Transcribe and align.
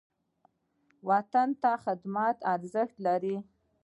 وطن 1.09 1.49
ته 1.61 1.71
خدمت 1.83 2.35
څه 2.41 2.45
ارزښت 2.53 2.95
لري؟ 3.05 3.37